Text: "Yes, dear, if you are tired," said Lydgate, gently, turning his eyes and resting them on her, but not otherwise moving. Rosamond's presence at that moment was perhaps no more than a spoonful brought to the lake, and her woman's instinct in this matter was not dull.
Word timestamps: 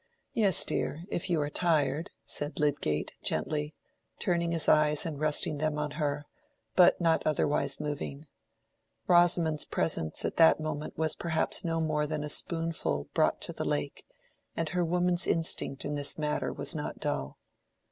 "Yes, 0.33 0.63
dear, 0.63 1.03
if 1.09 1.29
you 1.29 1.39
are 1.41 1.49
tired," 1.51 2.09
said 2.25 2.59
Lydgate, 2.59 3.13
gently, 3.21 3.75
turning 4.17 4.49
his 4.49 4.67
eyes 4.67 5.05
and 5.05 5.19
resting 5.19 5.59
them 5.59 5.77
on 5.77 5.91
her, 5.91 6.25
but 6.75 6.99
not 6.99 7.21
otherwise 7.23 7.79
moving. 7.79 8.25
Rosamond's 9.05 9.63
presence 9.63 10.25
at 10.25 10.37
that 10.37 10.59
moment 10.59 10.97
was 10.97 11.13
perhaps 11.13 11.63
no 11.63 11.79
more 11.79 12.07
than 12.07 12.23
a 12.23 12.29
spoonful 12.29 13.09
brought 13.13 13.41
to 13.41 13.53
the 13.53 13.63
lake, 13.63 14.03
and 14.57 14.69
her 14.69 14.83
woman's 14.83 15.27
instinct 15.27 15.85
in 15.85 15.93
this 15.93 16.17
matter 16.17 16.51
was 16.51 16.73
not 16.73 16.99
dull. 16.99 17.37